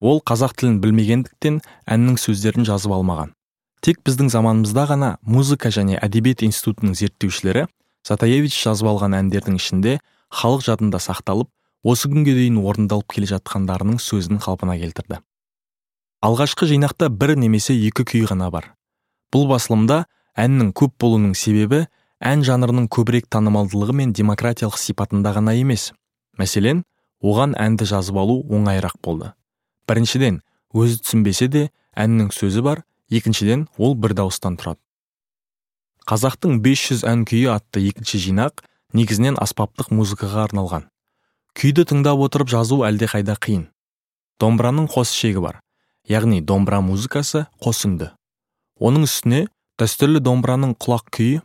Ол 0.00 0.20
қазақ 0.20 0.56
тілін 0.58 0.80
білмегендіктен 0.82 1.60
әннің 1.86 2.18
сөздерін 2.20 2.66
жазып 2.68 2.92
алмаған. 2.94 3.32
Тек 3.80 4.02
біздің 4.06 4.28
заманымызда 4.34 4.84
ғана 4.90 5.10
музыка 5.22 5.70
және 5.70 5.98
әдебиет 6.02 6.42
институтының 6.46 6.98
зерттеушілері 6.98 7.68
затаевич 8.06 8.58
жазып 8.58 8.90
алған 8.90 9.16
әндердің 9.22 9.58
ішінде 9.58 9.98
халық 10.34 10.66
жадында 10.66 11.00
сақталып 11.02 11.50
осы 11.86 12.10
күнге 12.10 12.34
дейін 12.34 12.58
орындалып 12.58 13.14
келе 13.14 13.30
жатқандарының 13.30 14.02
сөзін 14.02 14.42
қалпына 14.42 14.78
келтірді. 14.82 15.22
Алғашқы 16.24 16.66
жинақта 16.66 17.08
бір 17.14 17.36
немесе 17.38 17.76
екі 17.76 18.04
күй 18.04 18.24
ғана 18.26 18.50
бар. 18.50 18.72
Бұл 19.32 19.46
басылымда 19.50 20.04
әннің 20.38 20.72
көп 20.74 20.96
болуының 20.98 21.34
себебі 21.38 21.84
ән 22.18 22.42
жанрының 22.46 22.88
көбірек 22.90 23.28
танымалдылығы 23.30 23.94
мен 24.00 24.12
демократиялық 24.16 24.78
сипатында 24.80 25.34
ғана 25.36 25.54
емес. 25.54 25.92
Мәселен 26.38 26.82
оған 27.22 27.54
әнді 27.58 27.86
жазып 27.86 28.18
алу 28.18 28.40
оңайырақ 28.50 28.98
болды. 29.04 29.32
Біріншіден 29.86 30.42
өзі 30.74 30.98
түсінбесе 31.04 31.48
де 31.48 31.68
әннің 31.94 32.32
сөзі 32.34 32.64
бар 32.66 32.82
екіншіден 33.10 33.68
ол 33.78 33.94
бір 33.94 34.16
дауыстан 34.18 34.58
тұрады. 34.58 34.82
Қазақтың 36.08 36.58
500 36.64 37.04
ән 37.04 37.24
күйі 37.28 37.52
атты 37.52 37.84
екінші 37.84 38.18
жинақ 38.26 38.64
негізінен 38.96 39.38
аспаптық 39.38 39.92
музыкаға 39.92 40.46
арналған. 40.48 40.88
Күйді 41.58 41.84
тыңдап 41.90 42.22
отырып 42.26 42.48
жазу 42.48 42.80
әлдеқайда 42.88 43.36
қиын. 43.36 43.66
Домбыраның 44.40 44.88
қос 44.88 45.12
шегі 45.12 45.42
бар. 45.44 45.58
Яғни 46.08 46.40
домбыра 46.40 46.80
музыкасы 46.84 47.46
қос 47.62 47.84
үнді 47.88 48.10
оның 48.80 49.04
үстіне 49.08 49.44
дәстүрлі 49.80 50.22
домбыраның 50.24 50.74
құлақ 50.82 51.08
күйі 51.14 51.40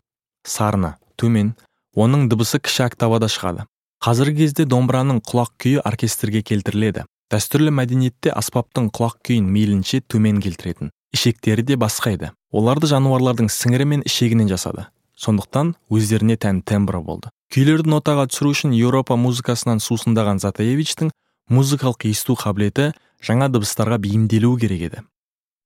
сарыны 0.48 0.96
төмен 1.20 1.54
оның 1.96 2.28
дыбысы 2.32 2.60
кіші 2.64 2.88
октавада 2.88 3.30
шығады. 3.30 3.68
Қазіргі 4.04 4.44
кезде 4.44 4.66
домбыраның 4.66 5.22
құлақ 5.28 5.54
күйі 5.62 5.84
оркестрге 5.88 6.42
келтіріледі. 6.44 7.06
Дәстүрлі 7.32 7.72
мәдениетте 7.74 8.34
аспаптың 8.34 8.90
құлақ 8.94 9.22
күйін 9.26 9.48
мейлінше 9.54 10.02
төмен 10.10 10.42
келтіретін 10.44 10.92
ішектері 11.14 11.64
де 11.64 11.78
басқа 11.78 12.16
еді 12.16 12.32
оларды 12.52 12.90
жануарлардың 12.90 13.50
сіңірі 13.54 13.86
мен 13.90 14.04
ішегінен 14.06 14.50
жасады. 14.50 14.88
Сондықтан 15.18 15.76
өздеріне 15.94 16.38
тән 16.42 16.62
тембрі 16.66 17.04
болды. 17.06 17.30
Күйлерді 17.54 17.92
нотаға 17.94 18.26
түсіру 18.32 18.54
үшін 18.56 18.74
еуропа 18.74 19.16
музыкасынан 19.16 19.82
сусындаған 19.82 20.42
затаевичтің 20.42 21.12
музыкалық 21.54 22.08
есту 22.10 22.34
қабілеті 22.34 22.92
жаңа 23.24 23.48
дыбыстарға 23.52 23.98
бейімделуі 24.04 24.60
керек 24.62 24.86
еді. 24.90 25.02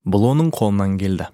Бұл 0.06 0.30
оның 0.32 0.54
қолынан 0.56 0.96
келді. 1.02 1.32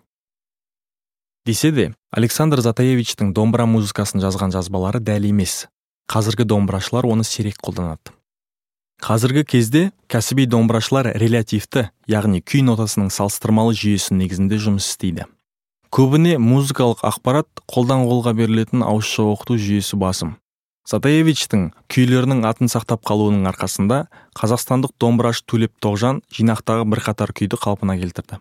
Десе 1.45 1.71
де 1.75 1.89
александр 2.15 2.63
затаевичтің 2.63 3.33
домбыра 3.35 3.67
музыкасын 3.67 4.23
жазған 4.23 4.53
жазбалары 4.55 5.03
дәл 5.03 5.27
емес. 5.27 5.67
Қазіргі 6.07 6.47
домбырашылар 6.47 7.05
оны 7.05 7.27
сирек 7.27 7.59
қолданады. 7.59 8.15
Қазіргі 9.03 9.43
кезде 9.43 9.91
кәсіби 10.07 10.45
домбырашылар 10.47 11.09
релятивті 11.19 11.89
яғни 12.07 12.39
күй 12.39 12.63
нотасының 12.63 13.09
салыстырмалы 13.11 13.75
жүйесі 13.75 14.15
негізінде 14.15 14.59
жұмыс 14.63 14.87
істейді. 14.93 15.27
Көбіне 15.91 16.37
музыкалық 16.39 17.03
ақпарат 17.03 17.49
қолдан 17.67 18.07
қолға 18.07 18.31
берілетін 18.37 18.85
ауызша 18.87 19.27
оқыту 19.27 19.59
жүйесі 19.59 19.99
басым. 19.99 20.37
Затаевичтің 20.89 21.69
күйлерінің 21.91 22.43
атын 22.47 22.71
сақтап 22.71 23.03
қалуының 23.07 23.47
арқасында 23.53 24.05
қазақстандық 24.39 24.95
домбыраш 24.99 25.43
төлеп 25.47 25.73
тоғжан 25.83 26.21
жинақтағы 26.35 26.87
бірқатар 26.91 27.31
күйді 27.31 27.59
қалпына 27.61 27.95
келтірді. 28.01 28.39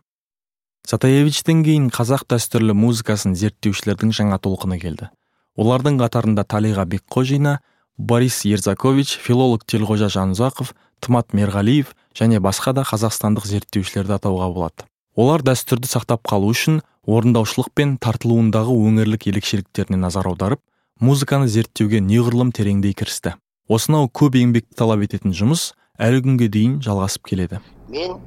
Затаевичтен 0.88 1.62
кейін 1.62 1.90
қазақ 1.94 2.26
дәстүрлі 2.32 2.74
музыкасын 2.74 3.36
зерттеушілердің 3.38 4.10
жаңа 4.18 4.40
толқыны 4.42 4.80
келді. 4.82 5.12
Олардың 5.54 6.00
қатарында 6.00 6.42
талиға 6.42 6.84
бекқожина 6.90 7.60
борис 7.96 8.42
ерзакович 8.48 9.14
филолог 9.22 9.62
телғожа 9.68 10.08
жанұзақов 10.10 10.72
тымат 11.00 11.36
мерғалиев 11.38 11.92
және 12.18 12.40
басқа 12.42 12.74
да 12.74 12.82
қазақстандық 12.88 13.46
зерттеушілерді 13.46 14.16
атауға 14.18 14.48
болады. 14.50 14.88
Олар 15.14 15.44
дәстүрді 15.46 15.86
сақтап 15.86 16.26
қалу 16.26 16.50
үшін 16.50 16.80
орындаушылық 17.06 17.70
пен 17.76 17.96
тартылуындағы 18.02 18.74
өңірлік 18.74 19.28
ерекшеліктеріне 19.30 20.00
назар 20.00 20.26
аударып 20.30 20.62
музыканы 21.02 21.48
зерттеуге 21.50 21.98
неғұрлым 22.00 22.52
тереңдей 22.54 22.94
кірісті. 22.94 23.34
Осынау 23.66 24.06
көп 24.06 24.36
еңбекті 24.38 24.76
талап 24.78 25.02
ететін 25.02 25.34
жұмыс 25.34 25.72
әлі 25.98 26.22
күнге 26.22 26.48
дейін 26.52 26.76
жалғасып 26.84 27.26
келеді. 27.26 27.58
Мен 27.90 28.20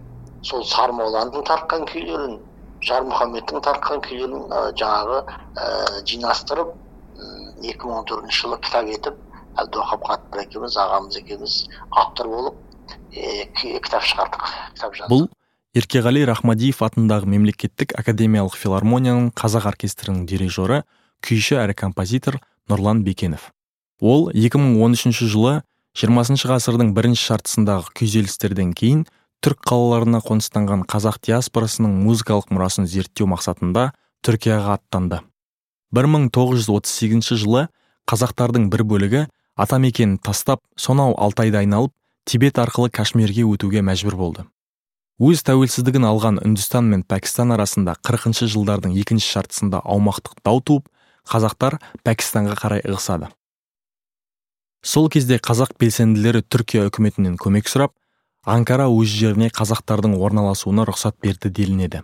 сол 0.44 0.66
сармолланың 0.68 1.46
тартқан 1.48 1.88
күйлерін 1.90 2.38
жармұхаммедтің 2.86 3.64
тартқан 3.66 4.04
күйлерін 4.06 4.52
ә, 4.52 4.60
жаңағы 4.78 5.22
ә, 5.56 5.70
жинастырып 6.06 6.76
екі 7.64 7.88
мың 7.88 8.02
он 8.02 8.06
төртінші 8.10 8.44
жылы 8.44 8.60
кітап 8.62 8.92
етіп 8.92 9.22
әбдіуахап 9.64 10.04
қатпыр 10.10 10.44
екеуміз 10.44 10.76
ағамыз 10.84 11.18
екеуміз 11.22 11.56
автор 11.96 12.30
болып 12.30 12.60
ә, 13.16 13.48
кітап 13.56 14.04
шығардық 14.06 14.50
кітап 14.76 15.00
жаздық. 15.00 15.14
Бұл 15.14 15.30
еркеғали 15.80 16.26
рахмадиев 16.28 16.84
атындағы 16.86 17.32
мемлекеттік 17.32 17.96
академиялық 17.98 18.60
филармонияның 18.60 19.32
қазақ 19.40 19.72
оркестрінің 19.72 20.28
дирижері 20.30 20.84
күйші 21.26 21.58
әрі 21.64 21.78
композитор 21.80 22.38
нұрлан 22.70 23.04
бекенов. 23.06 23.52
Ол 24.02 24.30
2013 24.34 25.26
жылы 25.26 25.62
20 25.96 26.48
ғасырдың 26.50 26.92
бірінші 26.96 27.30
жартысындағы 27.30 27.94
күйзелістерден 27.96 28.74
кейін 28.76 29.06
түрік 29.46 29.62
қалаларына 29.70 30.20
қоныстанған 30.26 30.84
қазақ 30.90 31.22
диаспорасының 31.28 31.94
музыкалық 32.04 32.50
мұрасын 32.52 32.90
зерттеу 32.90 33.30
мақсатында 33.32 33.92
түркияға 34.26 34.80
аттанды. 34.80 35.22
1938 35.96 37.38
жылы 37.40 37.68
қазақтардың 38.10 38.68
бір 38.74 38.84
бөлігі 38.90 39.22
атамекенін 39.56 40.18
тастап 40.20 40.64
сонау 40.76 41.16
алтайды 41.16 41.62
айналып 41.62 41.94
тибет 42.26 42.60
арқылы 42.60 42.90
кашмирге 42.90 43.46
өтуге 43.48 43.86
мәжбүр 43.86 44.18
болды. 44.20 44.46
Өз 45.22 45.46
тәуелсіздігін 45.48 46.10
алған 46.10 46.42
үндістан 46.44 46.90
мен 46.92 47.06
пәкістан 47.08 47.54
арасында 47.56 47.96
қырқыншы 48.04 48.50
жылдардың 48.52 48.98
екінші 49.00 49.30
жартысында 49.38 49.80
аумақтық 49.86 50.42
дау 50.44 50.60
туып 50.60 50.90
қазақтар 51.30 51.80
пәкістанға 52.06 52.56
қарай 52.60 52.84
ығысады. 52.86 53.30
Сол 54.86 55.10
кезде 55.10 55.40
қазақ 55.42 55.74
белсенділері 55.82 56.44
түркия 56.46 56.86
үкіметінен 56.90 57.40
көмек 57.42 57.70
сұрап 57.72 57.96
анкара 58.46 58.86
өз 58.94 59.10
жеріне 59.10 59.50
қазақтардың 59.50 60.14
орналасуына 60.22 60.86
рұқсат 60.86 61.18
берді 61.26 61.50
делінеді. 61.50 62.04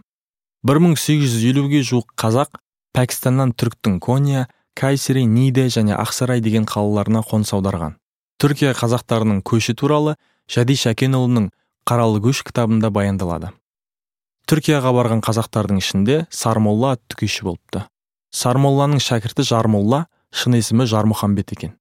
1850-ге 0.66 1.84
жуық 1.86 2.16
қазақ 2.18 2.58
пәкістаннан 2.98 3.54
түріктің 3.54 4.00
кония 4.01 4.48
кайсери 4.78 5.25
ниде 5.25 5.68
және 5.70 5.96
ақсарай 5.98 6.42
деген 6.42 6.66
қалаларына 6.66 7.22
қоныс 7.25 7.54
аударған. 7.54 7.98
Түркия 8.42 8.74
қазақтарының 8.74 9.44
көші 9.46 9.75
туралы 9.78 10.16
жади 10.50 10.74
шәкенұлының 10.82 11.51
қаралы 11.86 12.22
көш 12.25 12.42
кітабында 12.48 12.90
баяндалады. 12.90 13.51
Түркияға 14.50 14.92
барған 14.98 15.22
қазақтардың 15.22 15.82
ішінде 15.82 16.16
сармолла 16.30 16.96
атты 16.98 17.22
күйші 17.22 17.46
болыпты. 17.48 17.86
Сармолланың 18.31 19.01
шәкірті 19.03 19.45
жармолла 19.47 20.05
шын 20.31 20.55
есімі 20.59 20.88
жармұхамбет 20.88 21.51
екен. 21.55 21.73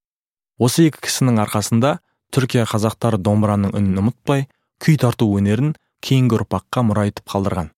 Осы 0.59 0.87
екі 0.89 1.05
кісінің 1.07 1.39
арқасында 1.45 1.97
түркия 2.35 2.65
қазақтары 2.69 3.19
домбыраның 3.23 3.75
үнін 3.75 4.01
ұмытпай 4.03 4.47
күй 4.83 4.97
тарту 4.99 5.29
өнерін 5.37 5.73
кейінгі 6.03 6.41
ұрпаққа 6.41 6.83
мұра 6.87 7.07
етіп 7.09 7.31
қалдырған. 7.31 7.71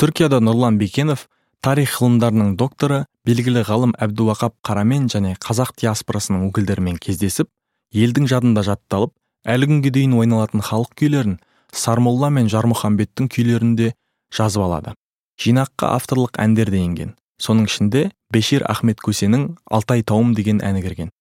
Түркияда 0.00 0.40
нұрлан 0.42 0.78
бекенов 0.80 1.28
тарих 1.62 1.98
ғылымдарының 2.00 2.54
докторы 2.56 3.04
белгілі 3.28 3.62
ғалым 3.68 3.92
әбдуақап 4.00 4.56
қарамен 4.66 5.08
және 5.12 5.36
қазақ 5.44 5.74
диаспорасының 5.82 6.48
өкілдерімен 6.48 6.96
кездесіп 7.04 7.50
елдің 7.92 8.28
жадында 8.32 8.64
жатталып 8.64 9.12
әлі 9.54 9.68
күнге 9.70 9.92
дейін 9.92 10.16
ойналатын 10.22 10.64
халық 10.64 10.94
күйлерін 11.00 11.36
сармолла 11.72 12.30
мен 12.32 12.48
жармұхамбеттің 12.50 13.28
күйлерінде 13.34 13.92
жазып 14.34 14.64
алады. 14.64 14.94
Жинаққа 15.40 15.94
авторлық 15.96 16.40
әндер 16.40 16.72
де 16.72 16.80
енген. 16.80 17.14
Соның 17.40 17.68
ішінде 17.70 18.08
бешир 18.32 18.64
ахмет 18.68 19.00
көсенің 19.04 19.46
алтай 19.70 20.04
тауым 20.06 20.34
деген 20.38 20.60
әні 20.64 20.84
кірген. 20.84 21.14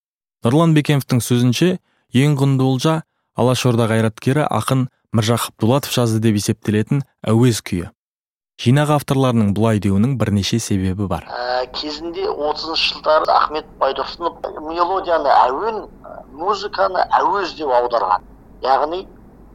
Нұрлан 0.46 0.76
бекеновтің 0.78 1.24
сөзінше 1.24 1.78
ең 2.16 2.36
құнды 2.40 2.68
олжа 2.68 2.98
алашорда 3.36 3.90
қайраткері 3.92 4.48
ақын 4.48 4.88
міржақып 5.16 5.60
дулатов 5.60 5.96
жазды 5.96 6.22
деп 6.24 6.40
есептелетін 6.40 7.04
әуез 7.28 7.64
күйі 7.66 7.90
жинақ 8.60 8.90
авторларының 8.98 9.54
бұлай 9.56 9.80
деуінің 9.80 10.18
бірнеше 10.20 10.58
себебі 10.60 11.06
бар. 11.08 11.24
Ә, 11.32 11.64
кезінде 11.72 12.26
отызыншы 12.28 12.90
жылдары 12.94 13.30
ахмет 13.32 13.68
байтұрсынов 13.80 14.42
мелодияны 14.66 15.32
әуен 15.46 15.86
музыканы 16.36 17.06
әуез 17.22 17.54
деп 17.56 17.72
аударған. 17.78 18.26
Яғни 18.66 19.06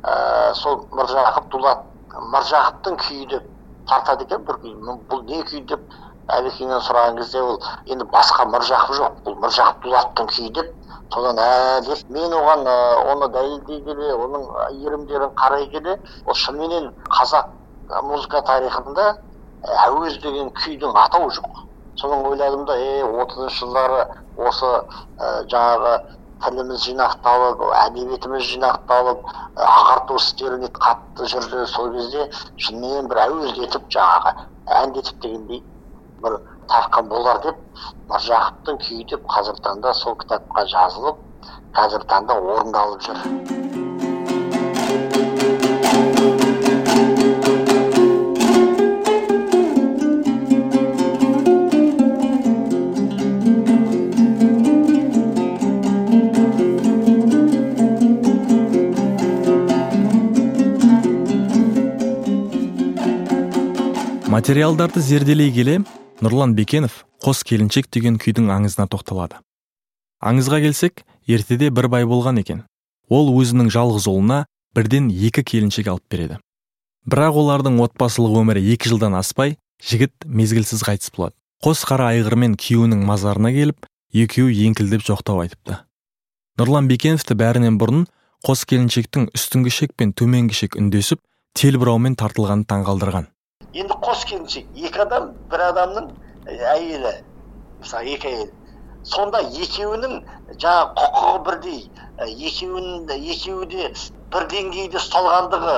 ә, 0.09 0.55
сол 0.57 0.87
міржақып 0.97 1.51
дулат 1.53 1.85
міржақыптың 2.33 2.97
күйі 3.05 3.29
деп 3.35 3.51
тартады 3.91 4.25
екен 4.25 4.49
бір 4.49 4.61
күй 4.63 4.73
бұл 5.11 5.25
не 5.29 5.43
күй 5.51 5.61
деп 5.69 5.85
әбекеңнен 6.33 6.81
сұраған 6.87 7.19
кезде 7.21 7.43
ол 7.43 7.59
енді 7.91 8.07
басқа 8.13 8.47
міржақып 8.53 8.97
жоқ 9.01 9.19
бұл 9.27 9.37
міржақып 9.45 9.85
дулаттың 9.85 10.31
күйі 10.33 10.53
деп 10.59 10.71
содан 11.15 11.39
ә 11.39 11.81
деп 11.87 12.01
мен 12.09 12.33
оған 12.33 12.65
ә, 12.65 12.77
оны 13.13 13.29
дәлелдей 13.35 13.83
келе 13.85 14.15
оның 14.15 14.47
иірімдерін 14.79 15.35
қарай 15.43 15.69
келе 15.75 15.99
ол 16.25 16.35
шынымен 16.45 16.91
қазақ 17.19 17.53
музыка 18.09 18.41
тарихында 18.49 19.07
әуез 19.87 20.19
деген 20.23 20.51
күйдің 20.63 20.97
атауы 21.05 21.31
жоқ 21.37 21.63
содан 22.01 22.25
ойладым 22.27 22.65
да 22.67 22.77
е 22.77 23.05
отызыншы 23.05 23.61
жылдары 23.65 24.01
осы 24.49 24.71
ә, 25.21 25.45
жаңағы 25.53 25.99
тіліміз 26.45 26.81
жинақталып 26.89 27.63
әдебиетіміз 27.83 28.49
жинақталып 28.55 29.29
ағарту 29.67 30.19
істеріне 30.21 30.73
қатты 30.81 31.29
жүрді 31.33 31.67
сол 31.75 31.93
кезде 31.95 32.27
шынымен 32.67 33.09
бір 33.13 33.23
әуездетіп 33.29 33.87
жаңағы 33.97 34.35
әндетіп 34.83 35.23
дегендей 35.23 35.63
бір 36.25 36.39
тартқан 36.73 37.09
болар 37.13 37.43
деп 37.47 37.59
міржақыптың 38.13 38.81
күйі 38.87 39.05
деп 39.13 39.29
қазіргі 39.35 39.67
таңда 39.69 39.95
сол 40.01 40.17
кітапқа 40.23 40.67
жазылып 40.77 41.21
қазіргі 41.77 42.11
таңда 42.15 42.41
орындалып 42.55 43.07
жүр. 43.09 43.19
Материалдарды 64.35 65.01
зерделей 65.01 65.53
келе 65.55 65.77
нұрлан 66.25 66.55
бекенов 66.57 67.03
қос 67.23 67.43
келіншек 67.45 67.91
деген 67.93 68.17
күйдің 68.21 68.49
аңызына 68.55 68.89
тоқталады. 68.89 69.41
Аңызға 70.25 70.63
келсек 70.65 71.05
ертеде 71.29 71.71
бір 71.71 71.91
бай 71.93 72.07
болған 72.09 72.41
екен. 72.41 72.65
Ол 73.13 73.29
өзінің 73.37 73.69
жалғыз 73.75 74.09
ұлына 74.09 74.45
бірден 74.77 75.11
екі 75.13 75.45
келіншек 75.45 75.91
алып 75.93 76.05
береді. 76.11 76.39
Бірақ 77.05 77.37
олардың 77.43 77.77
отбасылық 77.85 78.39
өмірі 78.41 78.63
екі 78.73 78.95
жылдан 78.95 79.19
аспай 79.19 79.59
жігіт 79.85 80.25
мезгілсіз 80.25 80.85
қайтыс 80.87 81.13
болады. 81.13 81.37
Қос 81.65 81.85
қара 81.89 82.09
айғырмен 82.15 82.57
күйеуінің 82.61 83.05
мазарына 83.05 83.53
келіп 83.53 83.85
екеуі 84.17 84.57
еңкілдеп 84.69 85.05
жоқтау 85.05 85.43
айтыпты. 85.45 85.83
Нұрлан 86.61 86.89
бекеновті 86.89 87.37
бәрінен 87.37 87.77
бұрын 87.81 88.07
қос 88.47 88.65
келіншектің 88.71 89.31
үстіңгі 89.37 89.73
шек 89.73 89.95
пен 89.97 90.13
төменгі 90.17 90.57
шек 90.57 90.77
үндесіп 90.81 91.21
телбұраумен 91.59 92.17
тартылғаны 92.21 92.65
таңғалдырған. 92.71 93.29
Енді 93.75 93.95
қос 94.07 94.25
келіншек 94.31 94.69
екі 94.89 95.03
адам 95.05 95.33
бір 95.51 95.65
адамның 95.71 96.11
әйелі 96.75 97.15
мысалы 97.83 98.15
екі 98.15 98.31
әйел. 98.31 98.53
Сонда 99.05 99.41
екеуінің 99.45 100.15
жаңағы 100.63 100.93
құқығы 101.01 101.41
бірдей 101.49 101.81
екеуінің 102.49 103.11
екеуі 103.35 103.67
де 103.73 103.91
бір 104.35 104.47
деңгейде 104.53 105.01
ұсталғандығы 105.01 105.75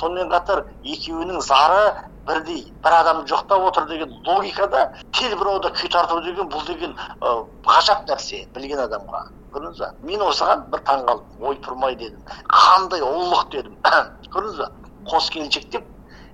сонымен 0.00 0.30
қатар 0.32 0.62
екеуінің 0.94 1.42
зары 1.44 1.82
бірдей 2.30 2.62
бір 2.84 2.96
адам 3.00 3.24
жоқтап 3.28 3.66
отыр 3.68 3.88
деген 3.90 4.14
логикада 4.28 4.86
тел 5.18 5.36
бұрауда 5.42 5.74
күй 5.76 5.90
тарту 5.92 6.20
деген 6.24 6.48
бұл 6.54 6.64
деген 6.70 6.96
ә, 7.20 7.34
ғажап 7.66 8.06
нәрсе 8.08 8.46
білген 8.56 8.84
адамға. 8.86 9.22
Көрдіңіз 9.50 9.80
ба? 9.82 9.92
Мен 10.06 10.22
осыған 10.22 10.68
бір 10.72 10.84
таңқалдым 10.86 11.48
ой 11.50 11.56
тұрмай 11.64 11.96
дедім 11.98 12.20
қандай 12.48 13.02
ұлылық 13.02 13.48
дедім. 13.52 13.78
Көрдіңіз 14.32 14.60
ба? 14.62 14.70
Қос 15.10 15.30
келіншек 15.34 15.70
деп 15.74 15.88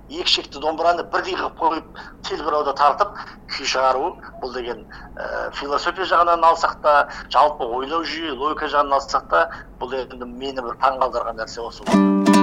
екі 0.09 0.31
шекті 0.31 0.61
домбыраны 0.63 1.03
бірдей 1.11 1.35
қылып 1.35 1.57
қойып 1.59 1.99
телбірауда 2.27 2.73
тартып 2.79 3.17
күй 3.51 3.67
шығару 3.67 4.13
бұл 4.41 4.55
деген 4.55 4.85
ә, 5.19 5.51
философия 5.59 6.07
жағынан 6.07 6.47
алсақ 6.47 6.79
та 6.85 6.95
жалпы 7.33 7.67
ойлау 7.67 8.07
жүйе 8.07 8.31
логика 8.31 8.71
жағынан 8.71 9.01
алсақ 9.01 9.29
та 9.33 9.45
бұл 9.81 9.99
енді 9.99 10.23
мені 10.23 10.63
бір 10.63 10.79
таңғалдырған 10.83 11.43
нәрсе 11.43 11.61
осы. 11.67 12.36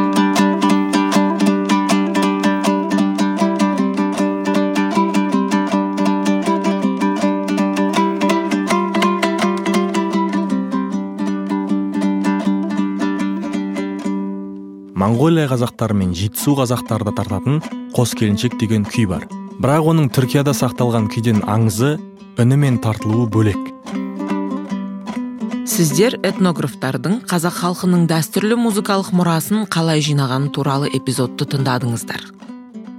Моңғолия 15.25 15.49
қазақтары 15.49 15.95
мен 15.97 16.11
жетісу 16.13 16.53
қазақтары 16.59 17.07
да 17.09 17.13
тартатын 17.17 17.63
қос 17.97 18.11
келіншек 18.13 18.59
деген 18.61 18.85
күй 18.85 19.07
бар. 19.09 19.25
Бірақ 19.57 19.87
оның 19.89 20.11
түркияда 20.13 20.53
сақталған 20.53 21.07
күйден 21.09 21.41
аңызы 21.49 21.95
үні 22.37 22.59
мен 22.61 22.77
тартылуы 22.85 23.25
бөлек. 23.33 23.57
Сіздер 25.65 26.19
этнографтардың 26.21 27.23
қазақ 27.31 27.57
халқының 27.63 28.05
дәстүрлі 28.11 28.59
музыкалық 28.67 29.15
мұрасын 29.17 29.65
қалай 29.73 30.05
жинағаны 30.05 30.53
туралы 30.53 30.93
эпизодты 30.93 31.49
тыңдадыңыздар. 31.55 32.21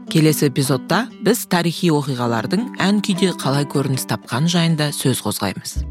Келесі 0.09 0.49
эпизодта 0.49 1.05
біз 1.21 1.45
тарихи 1.45 1.93
оқиғалардың 1.93 2.71
ән 2.81 3.05
күйде 3.05 3.35
қалай 3.37 3.69
көрініс 3.69 4.09
тапқан 4.09 4.49
жайында 4.49 4.89
сөз 4.97 5.21
қозғаймыз. 5.27 5.83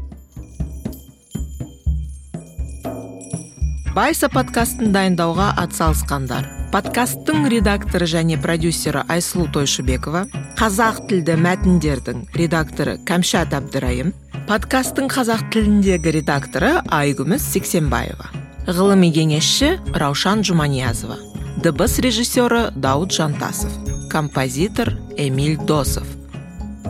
Байса 3.95 4.27
подкастын 4.27 4.91
дайындауға 4.91 5.53
атсалысқандар. 5.61 6.49
Подкасттың 6.73 7.45
редакторы 7.47 8.07
және 8.11 8.35
продюсері 8.41 9.05
айсұлу 9.07 9.45
тойшыбекова 9.55 10.25
қазақ 10.59 11.05
тілді 11.07 11.37
мәтіндердің 11.39 12.25
редакторы 12.35 12.97
кәмшат 13.07 13.55
әбдірайым 13.55 14.11
подкасттың 14.49 15.07
қазақ 15.13 15.45
тіліндегі 15.55 16.11
редакторы 16.17 16.73
айгүміс 16.91 17.45
сексенбаева 17.53 18.27
ғылыми 18.67 19.13
кеңесші 19.15 19.71
раушан 19.95 20.43
жұманиязова 20.43 21.15
дыбыс 21.63 21.95
режиссері 22.03 22.65
дауд 22.75 23.15
жантасов 23.15 23.71
композитор 24.11 24.91
эмиль 25.15 25.55
досов 25.63 26.09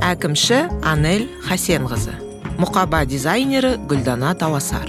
әкімші 0.01 0.63
анель 0.81 1.29
хасенқызы 1.45 2.17
мұқаба 2.57 3.05
дизайнері 3.05 3.75
гүлдана 3.89 4.33
тауасар. 4.39 4.87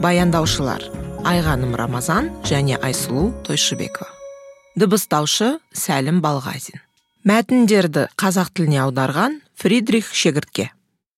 Баяндаушылар. 0.00 1.03
Айғаным 1.24 1.72
рамазан 1.76 2.28
және 2.44 2.76
айсұлу 2.84 3.30
тойшыбекова. 3.46 4.10
Дыбыстаушы 4.76 5.58
сәлім 5.72 6.20
балғазин. 6.24 6.80
Мәтіндерді 7.24 8.08
қазақ 8.20 8.50
тіліне 8.52 8.82
аударған 8.84 9.38
фридрих 9.56 10.10
шегіртке. 10.12 10.70